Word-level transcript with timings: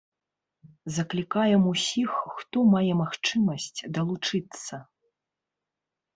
Заклікаем 0.95 1.67
усіх, 1.73 2.11
хто 2.39 2.57
мае 2.73 2.93
магчымасць, 3.03 3.69
далучыцца. 3.99 4.75